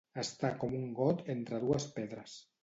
[0.21, 2.37] Estar com un got entre dues pedres.